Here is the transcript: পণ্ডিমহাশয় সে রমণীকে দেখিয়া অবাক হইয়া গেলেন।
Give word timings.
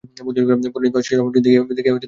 পণ্ডিমহাশয় 0.17 1.05
সে 1.07 1.13
রমণীকে 1.13 1.39
দেখিয়া 1.39 1.61
অবাক 1.61 1.69
হইয়া 1.69 1.83
গেলেন। 1.85 1.99